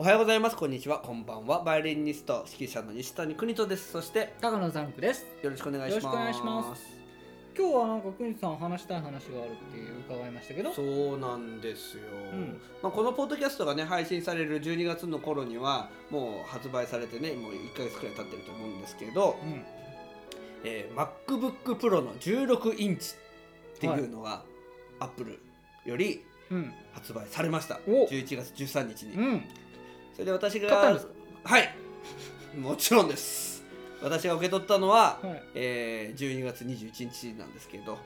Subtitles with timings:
[0.00, 0.54] おはようございます。
[0.54, 1.00] こんにちは。
[1.00, 1.64] こんばんは。
[1.64, 3.90] バイオリニスト指揮者の西谷邦人です。
[3.90, 5.26] そして高野ザンクです。
[5.42, 6.04] よろしくお願いします。
[6.04, 6.82] よろしくお願いします。
[7.58, 10.72] 今日はなんか国さん話したい話があるって伺いましたけど。
[10.72, 10.82] そ
[11.16, 12.60] うなんですよ、ん。
[12.80, 19.64] まあ、このポッドキャストがね配信される12月の頃にはもう発売されてねもう1ヶ月くらい経ってると思うんですけど、うん。
[20.62, 23.16] えー MacBook Pro の16インチ
[23.74, 24.44] っていうのが、
[25.00, 25.40] Apple
[25.84, 26.72] よりうん。
[26.92, 27.80] 発売されました。
[27.88, 28.06] お。
[28.06, 29.42] 11月13日に、うん
[30.18, 31.12] それで私が買ったんですか？
[31.44, 31.74] はい。
[32.58, 33.64] もちろんです。
[34.02, 35.42] 私が受け取ったのは、はい。
[35.54, 37.98] えー12月21日なんですけど。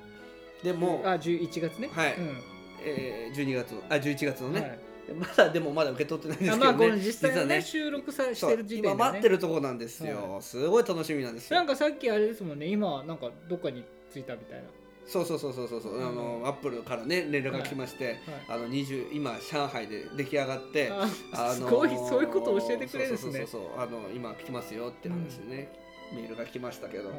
[0.63, 1.89] でも、あ11月ね？
[1.93, 2.15] はい。
[2.17, 2.37] うん。
[2.85, 4.79] えー12月のあ11月のね、はい。
[5.15, 6.69] まだでもまだ受け取ってないんですけどね。
[6.69, 11.57] あまあこの実際のねは収録さしてる時点で、ね、今待ってるところなんですよ、すごい楽しみなんですよ。
[11.57, 12.67] なんかさっきあれですもんね。
[12.67, 14.65] 今なんかどっかに着いたみたいな
[15.07, 16.07] そうそうそうそうそうそう、うん。
[16.07, 18.17] あのアップルからね連絡が来まして、はい。
[18.49, 23.33] あの20今上海で出来上がって ああすごいそういうことを教えてくれるんですね。
[23.33, 23.81] そうそうそうそう。
[23.81, 25.73] あの今来ますよって話でね、
[26.13, 27.19] メールが来ましたけど、はい。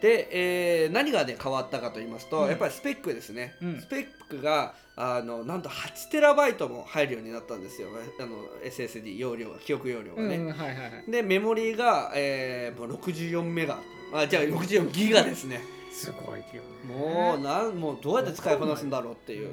[0.00, 2.48] で、えー何がね変わったかと言いますと、うん。
[2.48, 3.80] やっぱりスペックですね、うん。
[3.80, 7.88] スペックがあのなんと8テラバイトも入るようになったんですよ。
[8.20, 11.10] あの SSD 容量が記憶容量がね、うんはいはいはい。
[11.10, 13.78] でメモリーが、えーもう64メガ。
[14.12, 15.60] あじゃあ64ギガですね
[15.98, 16.44] すごいよ
[16.86, 16.94] ね。
[16.94, 19.50] もうなんもうどうやって使いこなすんだろうっていう、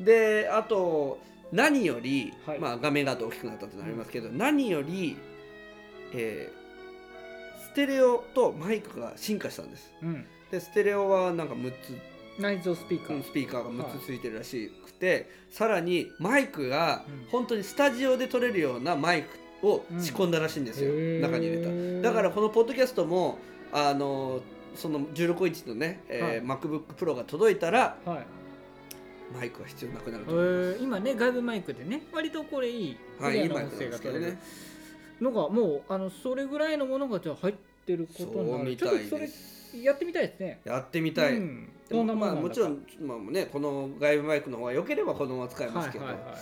[0.00, 1.18] であと
[1.52, 2.58] 何より、はい。
[2.58, 5.16] まあ、画面が大きくなったってなりますけど、何より、
[6.12, 6.66] えー
[7.62, 9.92] ステレオとマイクが進化したんです。
[10.02, 10.24] うん。
[10.50, 12.40] でステレオはなんか6つ。
[12.40, 13.16] 内蔵スピーカー。
[13.16, 17.26] うんスピーカーが6つついてるらしくて、さらにマイクがうん。
[17.30, 22.08] 本当にスタジオで撮れるようなマイクを仕込んだらしいんですよ、中に入れた。
[22.08, 23.38] だからこのポッドキャストも
[23.72, 24.40] あの
[24.76, 28.26] その16インチのね、えー MacBookPro が届いたらはい。
[29.34, 34.38] マイクは必要なくなるえと思います、ー今ね外部マイクでね割とこれいいなんクリアな音声が取れる。
[35.20, 37.54] のがもうあのそれぐらいのものがじゃあ入っ
[37.86, 38.76] てることになる。
[38.76, 39.28] ちょっとそれ
[39.82, 40.60] やってみたいですね。
[40.64, 41.68] やってみたい、うん。
[41.88, 46.34] でもまあもちろん、まあね、この外部マイクの方が良ければこのまま使えますけど、はいはいはい。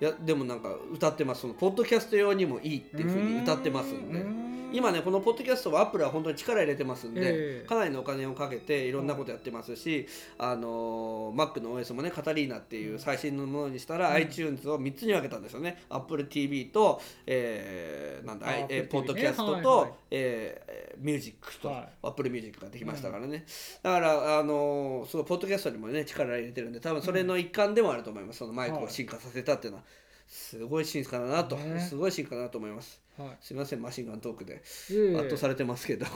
[0.00, 1.42] いやでもなんか歌ってます。
[1.42, 4.24] そのポッドキャスト用にもいいっていうふうに歌ってますんで
[4.72, 7.66] 今ねこのポッドキャストはアップルは本当に力入れてますんで、ええ。
[7.68, 10.06] かなりのお金をかけていろんなことやってますし、
[10.38, 14.14] あの Mac の OS もねカタリーナっていう最新のものにしたら、うん。
[14.14, 15.82] iTunes を3つに分けたんですよね。
[15.90, 21.88] AppleTV と、えーなんだ、あえーポッドキャストと、はいはいえーミュージックと、はい。
[22.02, 23.44] Apple Music ができましたからね、
[23.82, 29.84] だからあのすごいポッドキャストにもね力入れてるんで多分それの一環でもあると思います、そのマイクを進化させたっていうのは。
[30.28, 31.78] すごい進化だなと、ね。
[31.78, 33.01] すごい進化だなと思います。
[33.18, 33.36] はい。
[33.40, 36.06] すみません、マシンガントークで圧倒されてますけど。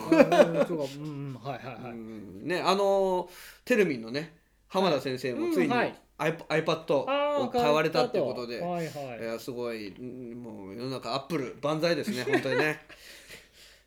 [2.42, 3.28] ね、あの
[3.64, 4.32] テルミンのね
[4.68, 5.74] 浜田先生もついに
[6.18, 9.40] iPad を買われたっていうことで、はいはい。
[9.40, 12.80] すごいうんもう世の中アップル万歳ですね 本当にね。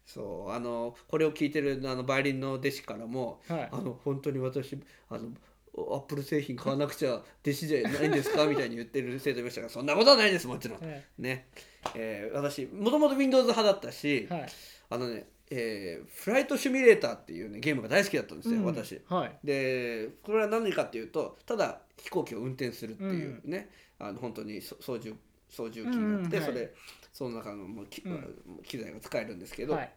[0.05, 3.69] そうあのこれを聞いてるあのバイオリンの弟子からもはい。
[3.71, 4.77] あの本当に私
[5.09, 5.29] あの
[5.77, 8.45] アップル製品買わなくちゃ弟子じゃないんですか？
[8.45, 10.79] みたいに言ってる生徒いましたがそんなことはないですもちろん。
[10.79, 11.03] はい。
[11.19, 11.47] ね、
[11.95, 14.47] えー私もともと Windows 派だったし、はい。
[14.89, 18.65] あのね、えーフライトシミュレーターっていうねゲームが大好きだったんですよ、うん。
[18.65, 19.01] 私。
[19.07, 19.37] はい。
[19.43, 23.69] でこれは何かっていうとただ飛行機を運転するっていうね、
[23.99, 25.13] あの本当にそ操縦
[25.49, 26.41] 操縦機があって、うんうんはい。
[26.43, 26.73] それ
[27.11, 28.35] その中のもうき、うん。
[28.63, 29.91] 機材が使えるんですけど、はい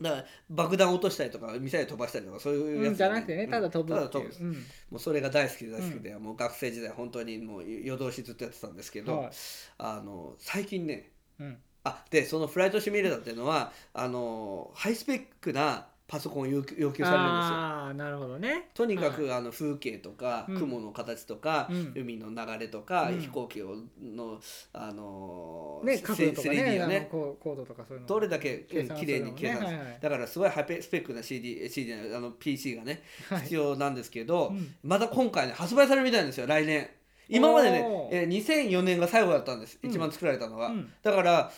[0.00, 3.50] だから爆弾を落としたりとかミサイル飛ばしたりとかそういうやつうんじゃなくてねうん。
[3.50, 4.32] ただ飛ぶっていう。
[4.40, 4.52] うん。
[4.52, 4.58] も
[4.92, 9.30] うそれが大好きで大好きで、もう学生時代本当にもう夜通しずっとやってたんですけど、はい。
[9.78, 11.58] あの最近ねうん。
[11.84, 17.54] あでそのフライトシミュレーターっていうのはあのハイスペックなパソコンを要求要求されるんですよ。
[17.54, 18.70] ああなるほどね。
[18.74, 19.14] とにかはい。
[19.14, 20.58] く、あの風景とか、うん。
[20.58, 21.92] 雲の形とか、うん。
[21.94, 23.20] 海の流れとか、うん。
[23.20, 24.40] 飛行機をの
[24.72, 27.08] あのね角度とか 3D ねあのをね。
[27.08, 28.08] コーコードとかそういうの。
[28.08, 33.42] どれだけ計算綺麗に計算するだからすごいハイペスペックな CD, CD じゃないあの PC がねはい。
[33.42, 34.74] 必要なんですけど、うん。
[34.82, 36.90] また今回ね発売されるみたいなんですよ来年。
[37.28, 38.22] 今までねお、ー。
[38.22, 40.92] えー2004年が最後だったんです、うん一番作られたのは、うん。
[41.02, 41.52] だから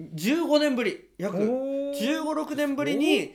[0.00, 1.36] 15年ぶり約
[1.92, 3.34] 1 5 6年ぶりに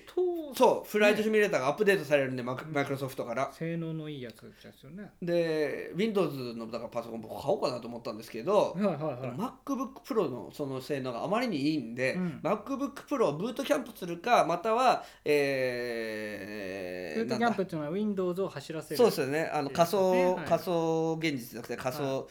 [0.54, 3.52] そうフライトシミュレーターがアップデートされるんで、マイクロソフトから。
[3.54, 5.12] 性能のいいやつですよね。
[5.22, 9.32] で Windows のだからパソコン僕買おうかなと思ったんですけど、はいはいはい。
[9.38, 12.40] MacBook Pro のその性能があまりにいいんで、うん。
[12.44, 19.52] MacBook Pro をブートキャンプするかまたは、えー、フートキャンプっていうのは Windows を走らせるそうですよね。
[19.54, 20.26] あのいい仮想、ね。
[20.34, 20.46] はい。
[20.46, 22.26] 仮想現実じゃなくて仮想、はー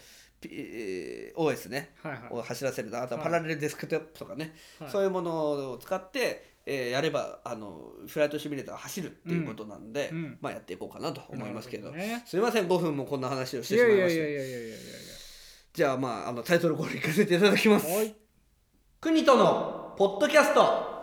[1.36, 1.94] OS ね。
[2.02, 2.22] はいはい。
[2.30, 3.32] を走らせるあとははい。
[3.32, 4.90] パラレルデスクトップとかね、はい。
[4.90, 10.38] そういうものを使って、えーやればあのフライトシミュレーターが走るっていうことなんで、うんうん。
[10.40, 11.92] まあやっていこうかなと思いますけど。
[11.92, 12.22] ね。
[12.26, 15.16] すいません5分もこんな話をしてしまいました。
[15.76, 18.14] じゃあまああのタイトルコールいかせていただきますはい
[18.98, 20.96] 国とのポッドキャスト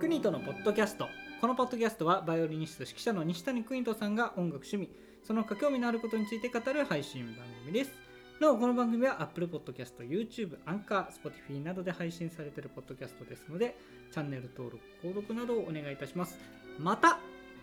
[0.00, 1.06] 国とのポッドキャスト
[1.40, 4.90] このポッドキャストはバイオリニスト指揮者の西谷邦人さんが音楽趣味
[5.22, 7.92] その他興味のあることについて語る配信番組です。
[8.40, 13.78] なおこの番組は Apple Podcast、YouTube、Anchor、Spotify などで配信されているポッドキャストですので
[14.10, 16.36] チャンネル登録、購読などをお願いいたします。
[16.76, 17.20] また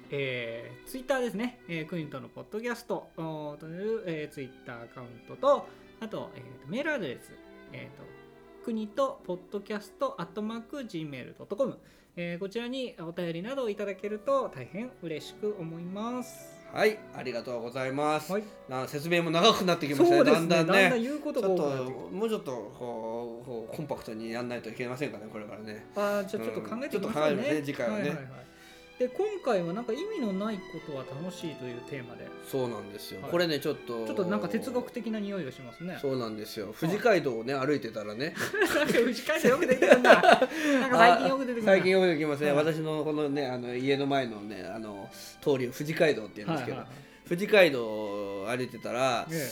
[0.10, 5.68] えー、ツイッターですね、えー、クイントのポッドキャストという、えー、ツイッターアカウントと、
[6.00, 7.32] あと、えーメールアドレス、
[7.74, 8.25] えーと
[8.66, 11.78] 国とポッドキャストアットマーク Gmail.com、
[12.16, 16.50] えーこちらにお便りなどをいただけると大変嬉しく思います。
[16.74, 20.32] はいありがとうございます、はい、な説明も長くなってきましたねね。
[20.32, 21.00] だんだんね。
[21.00, 21.76] 言うことちょっとが
[22.10, 25.86] もうちょっとこうコンパクトにやんないといけませんかねこれからね。
[25.94, 26.18] た。
[26.18, 28.06] あーじゃあちょっと考えていきましょううんちょっと考えるね次回はね。
[28.06, 28.16] いいい
[28.98, 33.32] で今回はなんか意味のないことは楽しいというテーマで、そうなんですよ、はい。
[33.32, 35.98] これねちょっとちょっとなんか哲学的な匂いがしますね。
[36.02, 36.74] そうなんですよ。
[36.80, 38.34] 富士街道をね歩いてたらね。
[38.74, 40.14] なんかよく出てくるな。
[40.22, 41.66] なんか最近よく出てくるな。
[41.66, 42.58] 最近よく出てきますね、はい。
[42.58, 45.10] 私のこのねあの家の前のねあの
[45.42, 47.28] 通りを富士街道って言うんですけど、はいはいはい。
[47.28, 47.86] 富士街道
[48.44, 49.52] を歩いてたらえ。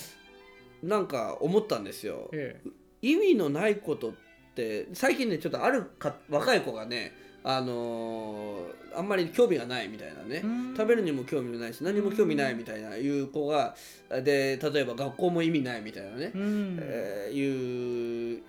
[0.83, 2.29] なんか思ったんですよ。
[2.31, 2.69] ええ。
[3.01, 4.13] 意味のないことっ
[4.55, 7.13] て最近ねちょっとあるか若い子がね
[7.43, 10.35] あのーあんまり興味がないみたいなね。
[10.35, 10.73] えうん。
[10.77, 13.75] 食べるにも興味もないし何も興味ないみたいないう子が
[14.09, 16.77] で例えば学校も意味ないみたいなね、うん。
[16.79, 18.41] えーいう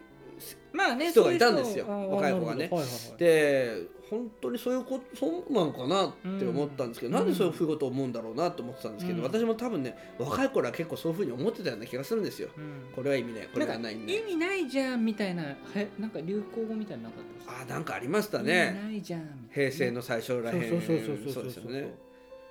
[0.73, 2.71] まあね人がいたんですよ若い子がね。
[3.17, 7.15] で本当にそういうことそうなのかなって思ったんですけど、うん。
[7.15, 9.25] なんでそういうことを思うんだろうなと思ってたんですけど、うん。
[9.25, 12.51] 私も多分ね若い頃は結構そういうふうに思ってたような気がするんですよ。
[12.57, 12.93] うん。
[12.95, 14.23] これは意味ないこれがないん意で。
[14.27, 15.55] 味ないじゃんみたいなは
[15.99, 17.63] なんか流行語みたいなのなかったですか？
[17.63, 20.61] あなんかありました意味ねないじゃん平成の最初らへん。
[20.69, 21.95] そうそうそうそうそうですよね。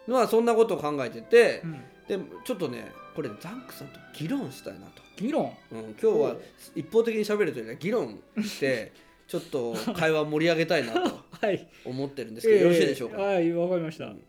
[0.08, 5.02] まあそんなことを考えててう、んでちょっとねこれザンクさんと議論したいなと。
[5.18, 5.54] 議論？
[5.72, 6.36] うん、今日は
[6.76, 8.92] 一方的に喋るというよりは議論して
[9.28, 11.68] ちょっと会話を盛り上げたいなと はい。
[11.86, 13.18] 思ってるんですけど、よろしいでしょうか？
[13.22, 14.06] はいわかりました。
[14.06, 14.24] うん。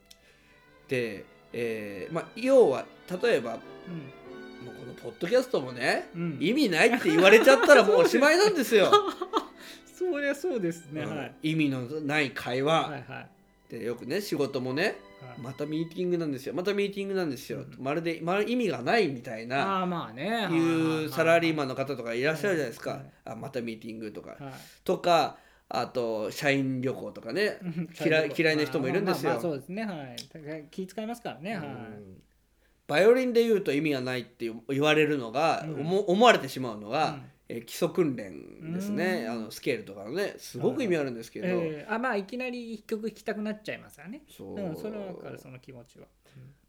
[0.88, 2.86] で、えーまあ、要は
[3.22, 3.60] 例えばもう
[4.74, 6.38] このポッドキャストもね、うん。
[6.40, 8.90] 意味ないって言われちゃったら もうおしまいなんですよ。
[9.98, 11.16] そりゃそうですねうん。
[11.16, 11.34] はい。
[11.42, 13.28] 意味のない会話、はいはい。
[13.70, 14.94] でよくね仕事もねはい
[15.38, 16.54] またミーティングなんですよ。
[16.54, 17.76] またミーティングなんですよ、うん。
[17.78, 20.48] まるで、まる意味がないみたいなああまあね。
[20.50, 23.12] いうサラリーマンンの方とかいらっしゃるじゃないですか、はい。
[23.24, 24.40] あまたミーティングとか、はい。
[24.84, 25.38] とか
[25.68, 27.58] あと社員旅行とかね、
[28.04, 29.30] 嫌い 嫌いな人もいるんですよ。
[29.30, 29.84] まあまあそうですね。
[29.84, 30.16] はい。
[30.70, 31.56] 気遣いますからね。
[31.56, 31.66] はい。
[31.66, 32.22] うん。
[32.86, 35.80] バイオリンで言うと意味がないって言われるのが、うん。
[35.80, 39.32] 思思われてしまうのが、うんえー基礎訓練ですね、うん。
[39.32, 44.22] あのスケールとかのねすごく意味あるんですけど、ええあまあいきなり一曲弾きたくなっちゃいますよね。
[44.30, 44.54] そう。
[44.54, 46.06] うんそれはわかるその気持ちは。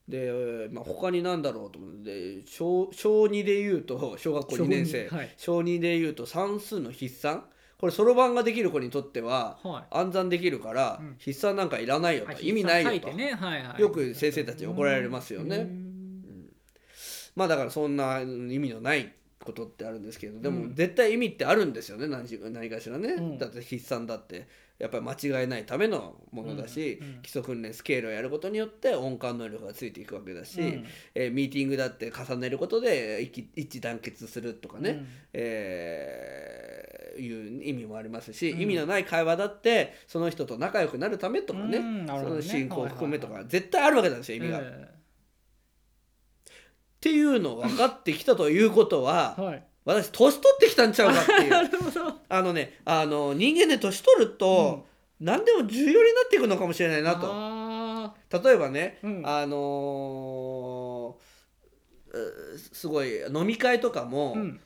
[0.08, 5.08] で、えーまあ、他に何だろうと思ってで小小2で言うと 小学校2年生。
[5.08, 5.34] 小二はい。
[5.38, 7.46] 小2で言うと算数の筆算。
[7.78, 9.84] これそろばんができる子にとってははい。
[9.92, 11.16] 暗算できるから、うん。
[11.20, 13.34] 筆算なんかいらないよと、あ意味ないよと、ね。
[13.34, 13.82] はいはい。
[13.82, 15.58] よく先生たちに怒られますよね。
[15.58, 16.54] うん。
[17.36, 20.76] まあだからそんな意味のないことってあるんですけどでもうん。
[20.76, 23.38] 絶対意味ってあるんですよね何し何かしらね、うん。
[23.38, 24.48] だって筆算だって。
[24.78, 27.08] やっぱり間違えないためのものだし、うん。
[27.08, 27.22] うん。
[27.22, 30.86] 基礎訓練スケールをやることによって音感能力がついていくわけだし、うん。
[31.14, 35.08] えーミーティングだって重ねることで一致一致団結するとかね、うん。
[35.34, 38.62] えーいう意味もありますし、うん。
[38.62, 41.78] 意味のない会話だってその人と仲良くなるためとかね,、
[42.08, 44.62] その進行を含めとはいか絶対あるわけなんですよ意味が。
[47.10, 49.64] っえていうのを分かってきたということはえはい。
[49.86, 51.54] 私年取ってきたんちゃうかっていう。
[52.28, 54.88] あのねあの人間で年取ると、
[55.20, 57.28] 何でも重要になっていくのかもしれないなと。
[57.32, 59.22] あ例えばね、うん。
[59.26, 61.26] あのー
[62.18, 64.62] うすごい飲み会とかも、ーうん。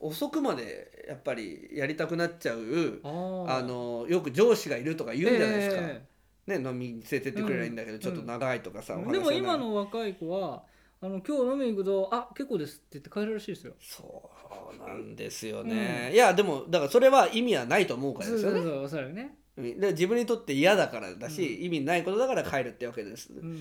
[0.00, 6.02] 遅くまでやっぱりやりたくなっちゃうあのよく上司がいるとか言うんじゃないですか、え
[6.46, 10.62] ね、飲みに連れてってくれりゃいいんだけど、うんちょっと長いとかさ、でも今の若い子は
[11.00, 13.74] あの今日飲みに行くとあ結構ですって言って帰るらしいですよ。
[13.80, 14.30] そ
[14.74, 18.60] うなんですよね、いやでもだからそれは意味はないと思うからですよね。
[18.60, 23.60] そうそうそうねうんで自分にとって嫌だからだし、意味ないことだから帰るってわけです、うん。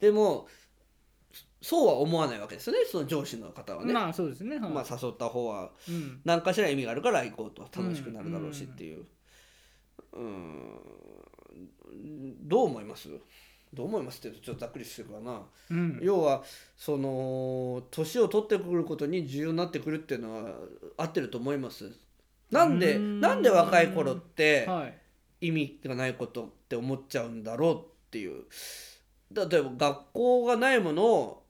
[0.00, 0.46] でも
[1.60, 4.58] そうは思わないわけですよねその上司の方はね、ままあそうですね。
[4.58, 4.72] はい。
[4.74, 6.20] あ、誘った方はうん。
[6.24, 9.04] 何かしら意味があるから行こうと楽しくなるだろうしっていう。
[10.12, 10.78] うん。
[12.42, 13.08] どう思います？
[13.74, 15.98] どう思いますって言うとちょっとざっくりしてるかな、うん。
[16.02, 16.42] 要は
[16.76, 20.50] その年を取ってくることに重要になってくるっていうのは
[20.96, 21.90] 合ってると思います。
[22.50, 23.20] なんでうん。
[23.20, 24.98] なんで若い頃ってはい。
[25.40, 27.78] 意味がないことって思っちゃうんだろうっ
[28.10, 28.44] ていう。
[29.30, 31.44] 例えば学校がないものを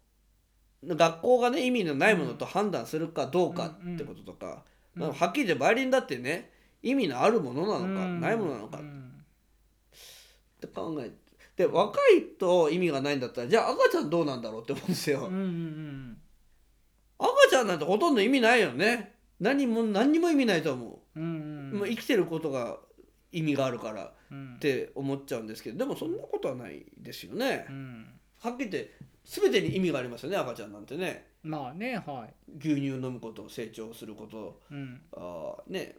[0.84, 4.64] 学校がね意味のないものと判断するかどうかってこととか、
[4.96, 5.02] うん。
[5.02, 6.50] まあはっきり言ってバイオリンだってね
[6.82, 8.20] 意味のあるものなのか、うん。
[8.20, 8.78] ないものなのか。
[8.78, 9.24] っうん。
[10.60, 11.27] て考えて
[11.58, 16.16] で若いと意味がないんだったらじゃあ赤ちゃんどうなんだろうって思うんですよ、うんうん
[17.20, 19.16] 赤ちゃんなんてほとんど意味ないよね。
[19.40, 21.20] 何も何にも意味ないと思う。
[21.20, 21.34] んうんう、
[21.72, 21.78] うん。
[21.78, 22.78] もう生きてることが
[23.32, 24.58] 意味があるからっうん。
[24.60, 28.06] て思っちゃうんですけどでもそんなことはないですよね、うん。
[28.38, 31.26] はっきり言って全てに意味がありますよね赤ちゃんなんてね。
[31.42, 32.34] まあねはい。
[32.60, 35.00] 牛乳飲むこと成長することうん。
[35.16, 35.96] あーね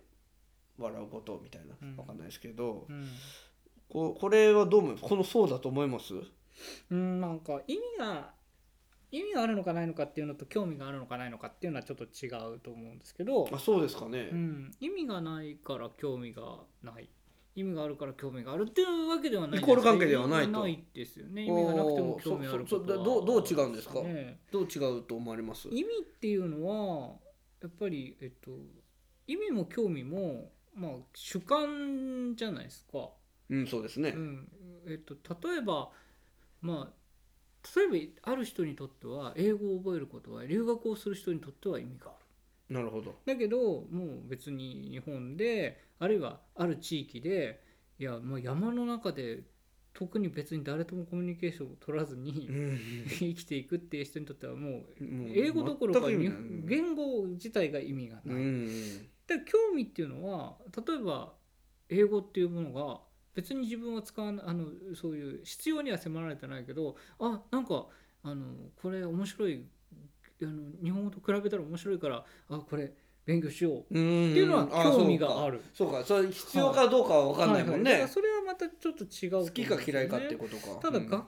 [0.78, 1.98] 笑うことみたいなうん。
[1.98, 3.06] わかんないですけど、うん
[3.90, 6.14] ここれはどう思いますこのそうだと思います？
[6.92, 8.32] うんなんか意味が
[9.12, 13.50] 意味があるのかないのかっていうのと興味があるのかないのかっていうのはちょっと違うと思うんですけど。
[13.52, 16.44] あそうですかね、うん、意味がないから興味が
[16.84, 17.10] ない。
[17.56, 19.60] 意味があるから興味があるっていうわけではない。
[19.60, 20.52] イコール関係ではないと。
[20.62, 21.44] ないですよね。
[21.46, 22.82] 意味がなくても興味あることは。
[22.82, 24.02] おーそそそどうどう違うんですか？
[24.04, 24.40] ね。
[24.52, 25.68] どう違うと思われます？
[25.70, 27.16] 意味っていうのは
[27.62, 28.52] やっぱりえっと
[29.28, 33.10] 意味も興味もまあ主観じゃないですか、
[33.50, 34.12] うんそうですね。
[34.16, 34.48] うん。
[34.88, 35.16] えっと、
[35.48, 35.90] 例えば
[36.62, 37.00] まあ
[37.76, 42.14] 例えばある人にとっては英語を覚えることは留学をする人にとっては意味があ
[42.70, 42.76] る。
[42.76, 43.16] なるほど。
[43.26, 47.62] だけどもう別に日本であるいはある地域で
[47.98, 49.44] いやもう山の中で
[49.94, 52.80] 特に別に誰ともコミュニケーションを取らずにうん。
[53.10, 54.86] 生きていくっていう人にとってはもう
[55.34, 58.38] 英語どころか言語自体が意味がうない。
[58.38, 59.00] ん。
[59.28, 61.34] で興味っていうのは例えば
[61.90, 63.09] 英語っていうものが
[63.40, 67.86] 別に自分は使わないあのそういう必要には迫られてないけどあなんか
[68.22, 68.46] あの
[68.82, 69.64] これ面白い
[70.42, 70.52] あの
[70.84, 72.92] 日本語と比べたら面白いからあこれ
[73.26, 75.58] 勉強しよううんっていうのは興味がある。
[75.58, 75.64] る。
[75.74, 76.04] そうか。
[76.04, 80.80] それ必要かどうかは分かんないもんね、ははだからそれはまたちょっと違うと思うん好きか嫌いかってことか。
[80.82, 81.08] ただうん。
[81.08, 81.28] 学校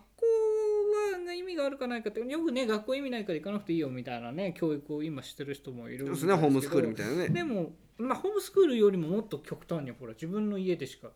[1.28, 6.34] は意味があるかないかってよくね学校意味ないから行かなくていいよみたいなね教育を今してる人もいるそうですね。
[6.34, 7.30] ホームスクールみたたいなね。
[7.30, 11.10] でも、まあ、ホームスクールよりももっと極端にほら自分の家でしか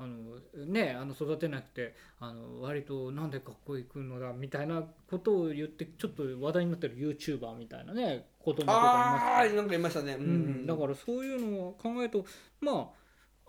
[0.00, 12.24] あの、ね、あの育てなくてあの割となんで学校行くのだみたいなことを言ってちょっと話題になってる YouTuber みたいなね子供とかいますなんかいましたね、うんうん、だからそういうのを考えると
[12.60, 12.90] ま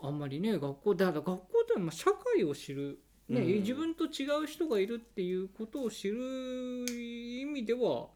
[0.02, 3.46] ああんまりね学校だから学校ってまあ社会を知る、ねうん。
[3.62, 6.18] 自分と違う人がいるっていうことを知る
[6.90, 8.08] 意味では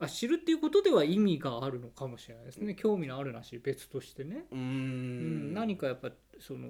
[0.00, 2.74] あ知るっていうことでは意味があるのかもしれないですね。
[2.74, 5.50] 興味のあるなし別としてね、ううん。
[5.50, 5.54] ん。
[5.54, 6.10] 何かやっぱ
[6.40, 6.68] その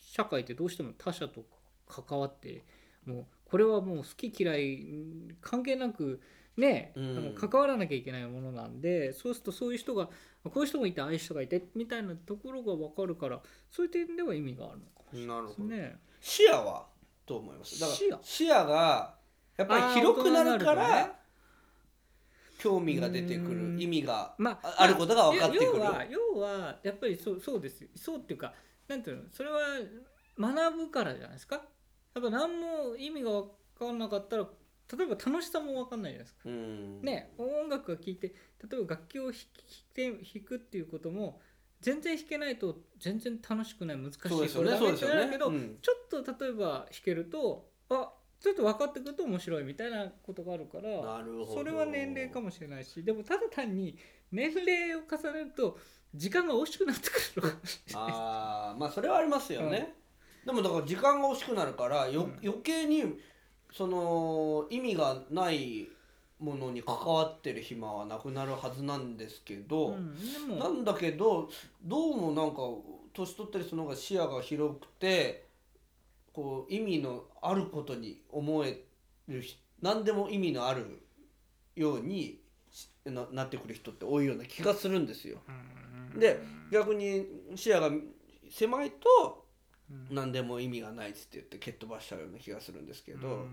[0.00, 1.44] 社会ってどうしても他者と
[1.86, 2.64] 関わって
[3.04, 4.84] もうこれはもう好き嫌いう
[5.32, 6.20] ん関係なく
[6.56, 7.34] ね、うん。
[7.38, 10.06] 関わらなきゃいけないものなんでそうするとそういう人が
[10.44, 15.98] こういう人がいてああいう人がいてみたいなところが分かるからそういう点では意味があるのかもしれないですね。
[16.20, 16.86] 視野は
[17.26, 17.78] どう思います？
[17.78, 18.18] だから視野。
[18.22, 19.14] 視野が
[19.58, 21.12] やっぱり広くなるからね
[22.66, 23.76] 興味が出てくうん。
[23.76, 25.70] る意味がまああることが分かってくる。
[25.70, 27.88] 要は要はやっぱりそうそうですよ。
[27.94, 28.52] そうっていうか
[28.88, 29.60] なんていうのそれは
[30.38, 31.56] 学ぶからじゃないですか。
[32.14, 34.48] やっぱ何も意味が分かんなかったら
[34.96, 36.40] 例えば楽しさも分かんないじゃないですか。
[36.46, 37.02] うん。
[37.02, 41.40] ね音楽が聴いて例えば楽器を弾き弾弾くっていうことも
[41.80, 44.78] 全然弾けないと全然楽しくない難しいそうですよね。
[44.78, 45.56] これダけど、ね。
[45.56, 45.78] うん。
[45.80, 48.12] ちょっと例えば弾けるとあ
[48.46, 51.54] ちょっと分かってくると面白いみたいなことがあるからなるほど。
[51.54, 53.96] それは年齢かもしれないしでもただ単に
[54.30, 55.78] 年齢を重ねると
[56.14, 57.52] 時間が惜しくなってくる
[57.94, 59.94] ああまあそれはありますよね、
[60.44, 62.38] でもだから時間が惜しくなるからよ、うん。
[62.42, 63.18] 余計に
[63.72, 65.88] その意味がない
[66.38, 71.48] ものに関わってる暇はなくなるはずなんですけど、うん、なんだけど
[71.82, 72.62] どうもなんか
[73.14, 75.45] 年取ったりするのが視野が広くて
[76.36, 78.78] こう意味のあることに思え
[79.26, 81.00] るひ何でも意味のある
[81.74, 85.38] ようにしななってくる人って多いような気がするんですよ。
[86.12, 86.20] うん。
[86.20, 86.38] で
[86.70, 87.24] 逆に
[87.54, 87.90] 視野が
[88.50, 89.46] 狭いと
[89.90, 90.14] うん。
[90.14, 93.48] 何でも意味がないっつって言って蹴っ飛ばしちゃうような気がするんですけど、うん。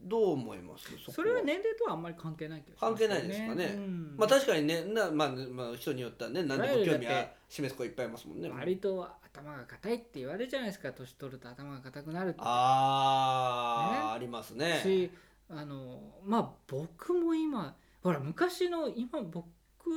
[0.00, 0.88] どう思います？
[1.12, 3.74] それは年齢とはあんまり関係ないけど関係ないですかね。
[3.76, 8.48] うんまあ確かにねな、まあ、まあ人によってはね何でも興味は示す子いっぱいいますもんね。
[8.48, 8.96] 割と
[9.32, 10.92] 頭が硬いって言われるじゃないですか。
[10.92, 12.38] 年取ると頭が硬くなるって。
[12.42, 14.80] あー、ありますね。
[14.82, 15.10] し
[15.48, 19.44] あのまあ僕も今ほら昔の今僕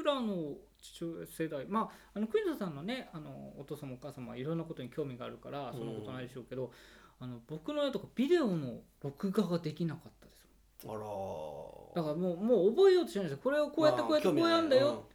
[0.03, 6.71] らの父親世代まああのクイズさんのねあのお父様お母様はいろんなことに興味があるからそんなことないでしょうけど、
[7.19, 10.45] あの僕の親とかビデオの録画ができなかったです
[10.85, 11.95] あらー。
[11.95, 13.43] だからもうもう覚えようとしないんですよ。
[13.43, 15.05] これをこうやってこうやってこうやるんだよ、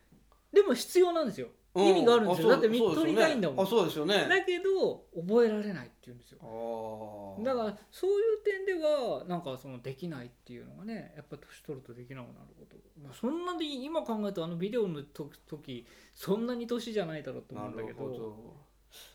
[0.53, 1.47] でも必要なんですよ。
[1.49, 2.49] うん意味があるんですよ。
[2.49, 3.65] あだって取りたいんだもん。
[3.65, 4.27] あそうですよね。
[4.29, 6.39] だけど覚えられないって言うんですよ。
[7.43, 18.71] だからそういう点ではなんかそのできないっていうのがねやっぱ年取るとできなくなること、まあ、そんなで今考えるとあのビデオの時時そんなに年じゃないだろうと思なうんだけど。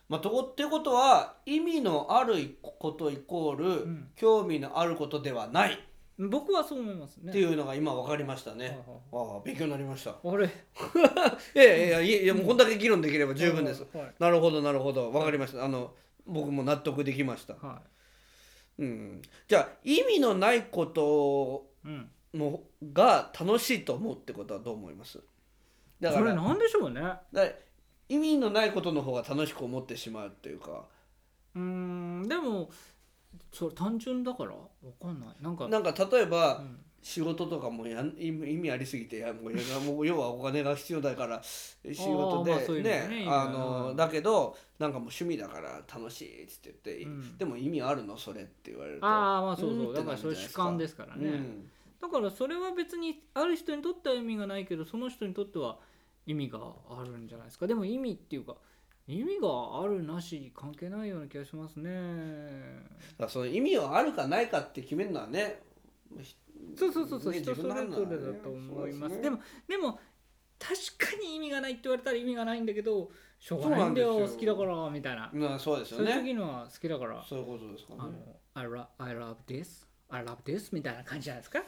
[0.07, 4.11] まあとこっていうことは意味のあることイコール、ん。
[4.15, 5.73] 興味のあることではない。
[5.73, 5.77] っ
[6.17, 7.31] 僕はそう思いますね。
[7.31, 9.33] ていうのが今分かりましたね、はいはい。
[9.33, 10.11] ああ勉強になりました。
[10.11, 10.45] あれ？
[11.55, 14.15] いやいやいやいやもうこんだけ議論できれば十分です、はい。
[14.19, 15.11] なるほどなるほど。
[15.11, 15.63] 分かりました。
[15.65, 15.93] あの
[16.25, 17.81] 僕も納得できました、は
[18.77, 22.11] うん、じゃあ意味のないこというん。
[22.33, 25.19] のが楽しいと思うってことはどう思います？
[26.01, 27.01] だからそれなんでしょうね。
[27.31, 27.49] だ
[28.09, 30.85] 意味のないことの方が楽しく思ってしまうっていうか。
[31.55, 32.69] うーんでも
[33.55, 34.57] それ単純だからわ
[35.01, 35.29] かんない。
[35.41, 36.79] なんかなんか例えば、うん。
[37.05, 47.37] 仕事とかもやん意味ありすぎてやもう要はお金が必要だから仕事でねあのうんだけどなんかもう趣味だから楽しいっつって言って、うん。
[47.37, 49.93] でも意味あるのそれって言われるとああまあそうそう。
[49.93, 51.69] だからそれ主観ですからね、うん。
[52.01, 55.77] だからそれは別にある人にとっては意味がないけどその人にとっては
[56.25, 56.57] 意味が
[56.89, 57.67] あるんじゃないですか。
[57.67, 58.55] でも意味っていうか
[59.07, 61.91] 意味があるなし関係ないような気がしますね。
[61.91, 65.61] だからその意味はあるかないかって決めるのはね
[66.75, 69.21] そうそうそうそう、ね人それぞれだと思います。
[69.21, 69.99] でもでも
[70.57, 75.29] 確かに意味がないって言われたら意味がないんだけどしょうがないんだよ好きだからみたいな。
[75.33, 77.23] まあそうですよそういうね時のは好きだから。
[77.23, 79.85] そういうことですかあねの I, love, I love this?
[80.09, 80.69] I love this?
[80.71, 81.61] みたいな感じじゃないですか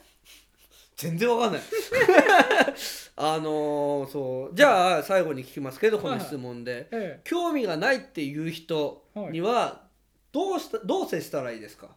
[0.97, 1.61] 全然わかんない。
[3.15, 4.55] あのーそう。
[4.55, 9.87] じゃあ最後に聞きますけどこの質問で、え興味がないっていう人には
[10.31, 11.95] どうしたどう接したらいいですか？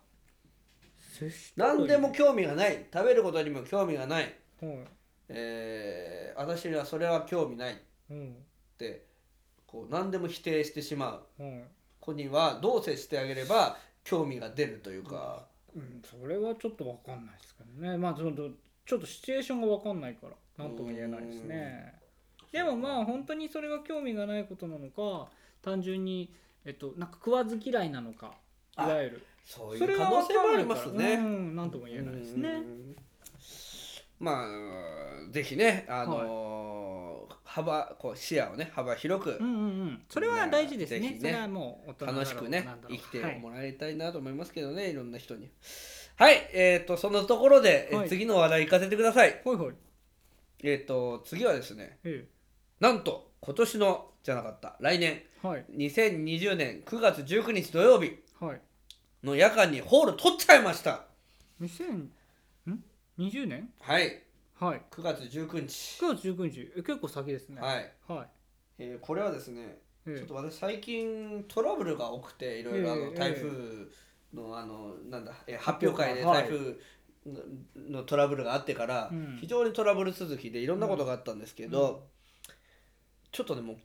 [1.57, 2.87] 何でも興味がない。
[2.93, 4.79] 食べることにも興味がない、はい。
[5.29, 7.75] えー私にはそれは興味ない。
[7.75, 7.77] っ
[8.11, 8.37] うん。
[8.79, 9.05] て
[9.67, 11.43] こう何でも否定してしまう。
[11.43, 11.65] はい。
[12.01, 17.97] 子にはどう接してあげれば興味が出るというか、うん、それはちょっとわかんないですけどね。
[17.99, 18.49] まあちょっと
[18.91, 21.95] ちょっとシチュエーションがわかんないから何とも言えないですね。
[22.51, 25.31] でもまあ本当にそれが興味がないことなのか
[25.63, 28.33] 単純にえっとなんか食わず嫌いなのか
[28.77, 29.27] いわゆる。
[29.45, 31.15] そういそうれ可能性もありますね。
[31.15, 32.49] うん何とも言えないですね。
[32.49, 32.97] うん
[34.19, 39.37] まあぜひねあのー幅こう視野をね幅広く。
[39.41, 40.03] うんうんうん。
[40.09, 41.01] それは大事ですね。
[41.01, 43.39] ねそれはもう楽しくね生きてはい。
[43.39, 45.49] もらいたいなと思いますけどね、い、ろんな人に
[46.21, 48.09] はいえっ、とそのところで、えはい。
[48.11, 49.41] 次の話題行かせてください。
[49.43, 49.73] ほいほい。
[50.63, 52.27] えっ、と次はですねえ
[52.79, 55.65] なんと今年のじゃなかった来年えはい。
[55.75, 58.61] 2020年9月19日土曜日はい。
[59.25, 61.05] の夜間にホール取っちゃいました。
[61.63, 62.11] 2000ん
[63.19, 64.23] 20年はい。
[64.59, 64.83] はい。
[64.91, 67.63] 9月19日9月19日え結構先ですね。
[67.63, 68.29] はい、はい。
[68.79, 70.19] えーこれはですねええ。
[70.19, 73.49] ちょっと私最近トラブルが多くていろいろあええの台風
[74.35, 76.43] のあのなんだえー発表会ではい。
[76.45, 76.77] 台風
[77.27, 79.39] ののトラブルがあってからうん。
[79.41, 82.07] 非常にトラブル続きでいろんなことがあったんですけど
[83.33, 83.77] ちょっとねもう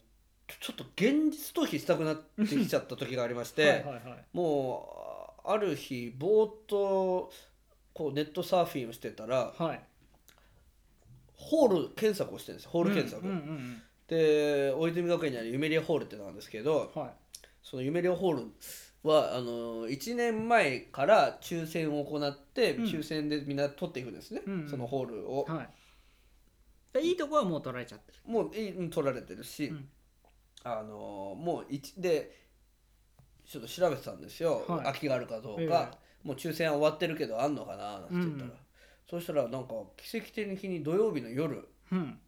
[0.60, 7.30] ちょっと現実逃避したくなってきちゃった時がありましてはいもうある日ぼーっと
[7.92, 9.80] こうネットサーフィンをしてたらはい。
[11.34, 12.70] ホール検索をしてるんですよ。
[12.72, 13.24] ホール検索。
[13.26, 17.10] うんうんうんで大泉学園にあるユメリアホールってのがあるんですけどうんはい。
[17.62, 18.42] そのユメリアホール
[19.06, 22.84] はあの1年前から抽選を行って、うん。
[22.84, 24.68] 抽選でみんな取っていくんですね、うんうん。
[24.68, 25.68] そのホールを、はい。
[26.92, 28.18] でいいとこはもう取られちゃってる。
[28.26, 29.88] もういうん取られてるし、うん。
[30.64, 32.46] あのもう一で
[33.46, 34.80] ちょっと調べてたんですよ、はい。
[34.84, 38.52] 空きがあるかどうか、えもう抽選は終わってるけどあんのかななんて言ったら、うん
[39.08, 42.18] そしたらなんか奇跡的に土曜日の夜うん。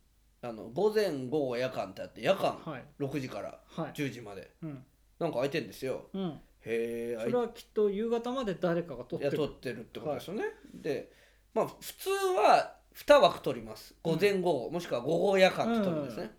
[0.41, 2.85] あの午前午後夜間ってあって夜間はい。
[3.01, 3.93] 6時からはい。
[3.93, 4.53] 10時まで。
[4.63, 4.85] うん。
[5.19, 6.09] なんか空いてんですよ。
[6.15, 9.37] うんへえそれはきっと夕方まで誰かが取ってる。
[9.37, 10.45] いや取ってるってことですよね、
[10.75, 11.13] で
[11.55, 13.95] まあ普通は2枠取ります。
[14.03, 16.31] 午前午後、もしくは午後夜間って取るんですね、うん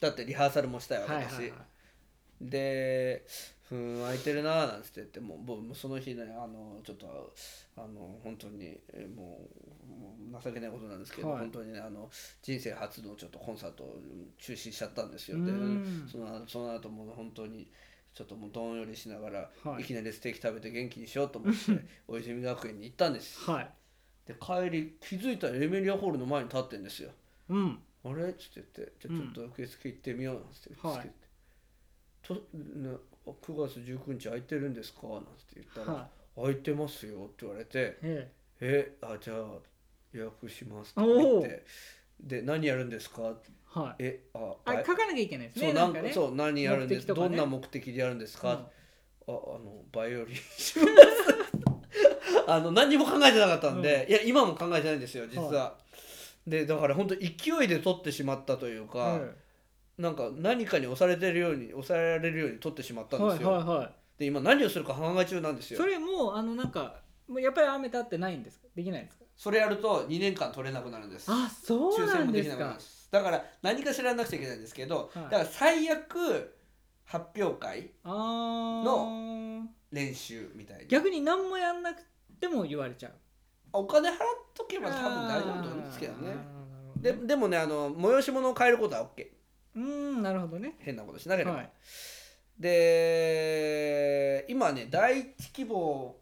[0.00, 1.52] だってリハーサルもしたいわけだし、
[2.40, 3.24] で
[3.68, 7.32] 「ふん空いてるな」なんつって言ってもう僕もうその日ねあのちょっと
[7.76, 9.48] あの本当にえも
[9.82, 11.38] うもう情けないことなんですけど、はい。
[11.40, 12.10] 本当にねあの
[12.42, 14.02] 人生初のちょっとコンサートを
[14.36, 15.38] 中止しちゃったんですよ。
[15.38, 16.08] うでん。
[16.10, 17.70] そのその後もう本当に
[18.14, 21.58] ちょっともうどんよりしながら、はいい、きなりステーキ食べて元気にしようと思って
[22.06, 23.68] 大泉学園に行ったんですはい
[24.26, 27.10] で帰り気づいたらエメリアホールの前に立ってんですよ
[27.48, 31.10] うんあれっつって言って「じゃあちょっと受付行ってみよう」なんつって言って、はい
[32.22, 32.40] とね
[33.26, 39.58] 9月19日空いてるんですか?」なんつって言ったら「は空いてますよ」って言われてえ「えあじゃあ
[40.12, 41.64] 予約します」って言って
[42.20, 43.36] で何やるんですか
[43.74, 43.94] はい。
[43.98, 46.12] えああ書かなきゃいけないですねそうなんかね。
[46.12, 47.06] そう何やるんです？
[47.06, 47.20] かね。
[47.20, 48.54] どんな目的でやるんですか、うん。
[48.56, 48.60] あ
[49.26, 52.44] あのバイオリンします。
[52.46, 55.76] あの何にも考えてなかったんで、いや今も考えてないんですよ実は、
[56.46, 57.26] でだから本当勢
[57.64, 59.36] いで取ってしまったというか、うん
[59.96, 63.90] なんか何かに押されてるように押さえられるように取ってしまったんですよ、はいはいはい。
[64.18, 65.78] で今何をするか考え中なんですよ。
[65.78, 66.96] それもうあのなんか
[67.28, 68.66] もうやっぱり雨立ってないんですか？
[68.74, 69.24] できないんですか？
[69.36, 71.26] それやると2年間取れなくなるんです。
[71.30, 72.56] あそう抽なんです。
[72.58, 72.76] か
[73.14, 75.24] だから何かしらなくちゃいけないんですけど、はい。
[75.26, 76.52] だから最悪
[77.04, 80.84] 発表会の練習みたいな。
[80.86, 82.02] 逆に何もやんなく
[82.40, 83.12] ても言われちゃう。
[83.72, 84.16] お金払っ
[84.52, 86.36] とけば多分大丈夫と思うんですけどね。
[86.96, 89.26] ででもねあの催し物を変えることは OK
[89.76, 89.80] うー。
[89.80, 90.74] んなるほどね。
[90.80, 91.70] 変なことしなければ、はい。
[92.58, 96.16] で今ね第一希望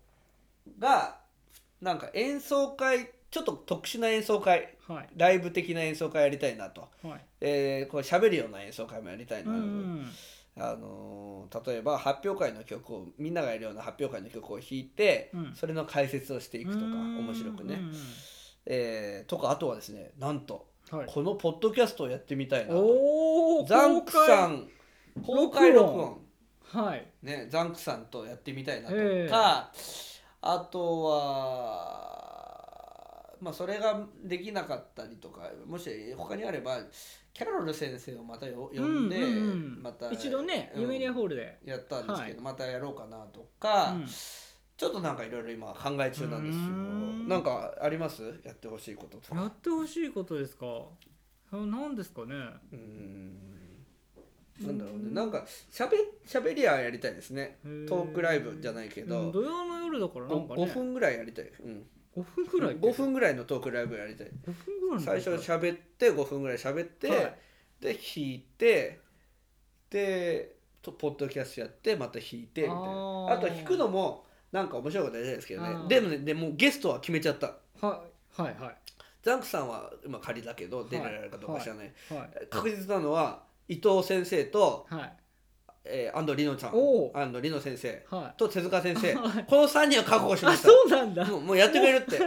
[0.78, 1.16] が
[1.80, 5.08] なんか演奏会ちょっと特殊な演奏会はい。
[5.16, 7.24] ライブ的な演奏会やりたいなと、はい。
[7.40, 10.06] えー、これ喋るような演奏会もやりたいな、うん
[10.58, 15.52] あのー例えば発表会の曲をみんながやるような発表会の曲を弾いて、うん。
[15.54, 17.92] それの解説をしていくとか面白くね、うん
[18.66, 21.06] えーとかあとはですねなんとはい。
[21.06, 23.64] このポッドキャストをやってみたいなと。
[23.66, 24.68] ザンクさん
[25.24, 26.18] 公開録音。
[26.64, 27.06] はい。
[27.22, 28.94] ねザンクさんとやってみたいなと。
[28.94, 29.28] ええ。
[29.30, 29.72] か
[30.42, 32.11] あとは
[33.42, 36.78] まあそれができなかったりとかもし他にあれば
[37.34, 39.82] キャロル先生をまたよ呼んで、うんうんうん。
[39.82, 41.58] また一度ねうんユメリアホールで。
[41.64, 44.06] やったんですけど、はまたやろうかなとか、うん。
[44.06, 46.64] ちょっとなんかいろいろ今考え中なんですよ。
[46.64, 47.28] うん。
[47.28, 48.22] なんかあります？
[48.44, 49.40] やってほしいこととか。
[49.40, 50.66] やってほしいことですか？
[51.52, 52.34] あ何ですかね？
[52.72, 53.38] うーん。
[54.60, 55.10] なんだろうね。
[55.10, 57.58] なんかしゃべしゃべりはやりたいですね。
[57.88, 60.64] トークライブじゃないけど、うん土曜の夜だからなんかね。
[60.64, 61.84] 5, 分ぐらいやりたい、うん、
[62.16, 64.26] 5分ぐらい5分ぐらいのトークライブやりたい。
[64.28, 67.38] 5分ぐらい最初喋って5分ぐらい喋って、はい。
[67.80, 69.00] で弾いて
[69.90, 73.26] でとポッドキャストやってまた弾いてみたいな。
[73.30, 75.88] あと弾くのもなんか面白いことやりたいですけどね。
[75.88, 77.56] でもねでもうゲストは決めちゃった。
[77.80, 78.04] は
[78.38, 78.76] いはいはい。
[79.22, 82.46] ザンクさんは今仮だけど出られるかどうか知らない、はい。
[82.50, 85.12] 確実なのは伊藤先生と、はい
[85.84, 86.72] えー、安藤里乃ちゃん。
[87.14, 88.16] 安藤里乃先生。
[88.16, 88.38] はい。
[88.38, 89.14] と手塚先生。
[89.18, 89.44] はい。
[89.44, 90.68] この3人は確保しまあした。
[90.68, 91.24] そうなんだ。
[91.24, 92.18] もうもうやってくれるって。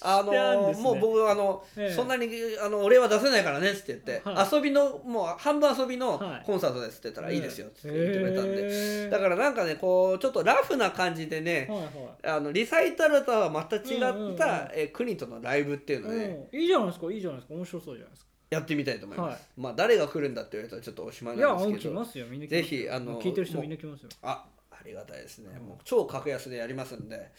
[0.00, 1.94] あのーもう僕あの、ええ。
[1.94, 2.28] そんなに
[2.60, 4.54] あのお礼は出せないからねっつって言って、はい。
[4.54, 6.46] 遊びのもう半分遊びのはい。
[6.46, 11.90] コンサートですって言ったらいいですよって言ってくれたんで、へーだからなんかねこうちょっとラフな感じでね、はいはい。
[12.36, 14.36] あのリサイタルとはまた違った、うんうんうん。
[14.72, 16.60] えー国とのライブっていうのをね、うん。
[16.60, 17.54] いいじゃないですかいいじゃないですか。
[17.54, 19.40] 面白そうじゃないですかやってみたいと思います、はい。
[19.56, 21.94] まあ誰が来るんだって言われたらちょっとおしまいいやなんですけど。
[21.94, 22.26] 来ますよ。
[22.26, 24.08] みんな来ぜますひあの聞いてる人みんな来ますよ。
[24.22, 27.30] あありがたいですね、もう超格安でやりますんで。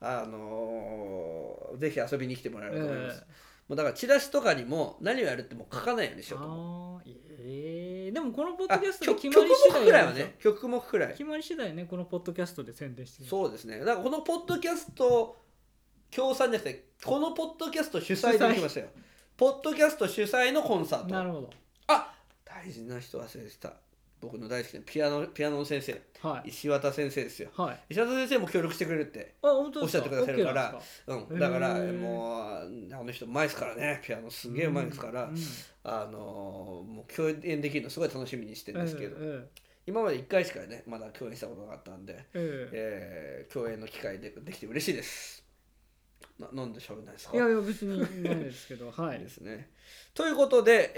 [0.00, 3.20] あのーぜひ遊びに来てもらえると思います、
[3.68, 6.98] もうだからチラシとかにも何をやるってもう書かないようにしようと思う。
[6.98, 11.08] ああええでもこのポッあドキャストで曲決まり次目くらいはね曲目くらい。
[11.12, 13.78] 決まり次第ねこのポッドキャストで宣伝してそうですね。
[13.78, 15.36] だからこのポッドキャスト
[16.10, 18.88] 協賛じゃなくてこのポッドキャスト主催できましたよ
[19.36, 21.14] ポッドキャスト主催のコンサート。
[21.14, 21.50] なるほど。
[21.88, 23.72] あ大事な人忘れてた。
[24.20, 26.00] 僕の大好きなピアノピアノの先生。
[26.22, 26.48] はい。
[26.48, 27.50] 石渡先生ですよ。
[27.56, 27.80] はい。
[27.90, 30.80] 石渡先生も協力してくれるっておっしゃってくださるから。
[31.08, 34.00] うん、だからもうあの人うまいですからね。
[34.04, 35.36] ピアノすげえうまいですから、うん
[35.86, 36.18] あの
[36.88, 39.46] もう共演できるのすごい楽しみにしてるんですけど、え
[39.86, 42.68] 今まで1回しかねまだ共演したことがあったんで、ええ。
[42.72, 45.43] えー共演の機会でできて嬉しいです
[46.38, 47.32] ななんでしゃべんないですか？
[47.34, 49.18] えいやいや別にないですけど はい。
[49.20, 49.70] ですね。
[50.14, 50.92] ということで、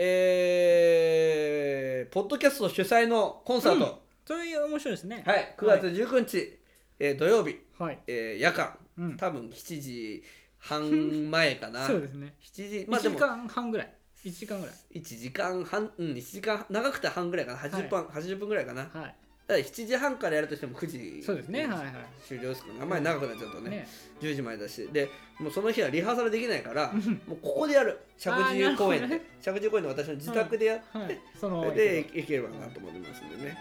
[0.86, 5.22] えーポッドキャスト主催のコンサート、それ面白いですね。
[5.26, 6.58] はい、9月19日、
[6.98, 7.98] えー土曜日、はい。
[8.06, 8.78] えー夜間。
[8.98, 9.16] うん。
[9.16, 10.22] 多分7時
[10.58, 11.84] 半前かな。
[11.86, 12.34] そうですね。
[12.42, 13.92] 7時まあで1も時間半ぐらい。
[14.24, 14.74] 1時間ぐらい。
[14.98, 17.58] 1時間半うん1時間長くて半ぐらいかな。
[17.58, 18.88] 80分、80分ぐらいかな。
[18.92, 19.14] はい
[19.54, 21.60] ら7時半からやるとしても9時そうですね。
[21.60, 21.86] はいはい。
[22.26, 23.70] 終了ですからあんまり長くなっちゃうとね。
[23.70, 23.88] ね
[24.20, 24.88] 10時までだし。
[24.92, 27.98] でもうその日はリハーサルできないからもうここでやる。
[28.18, 31.20] 石神井公園で石神井公園で私の自宅でやって、はい。
[31.40, 33.56] そのそれでいければなと思いますんでね。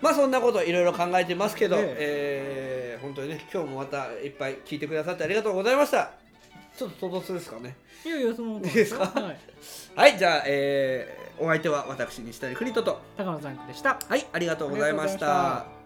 [0.00, 1.96] まあそんなこといろいろ考えてますけど、え。
[1.98, 6.10] えー本当にね今日もまたいっぱい聞いてくださってありがとうございました。
[6.76, 7.76] ちょっと唐突ですかね。
[8.04, 9.04] いやいやそのいいですか？
[9.04, 9.38] はい。
[9.94, 13.00] はいじゃあ、えーお相手は私西谷邦人と。
[13.16, 13.98] 高野ザンクでした。
[14.08, 15.77] はいありがとうございました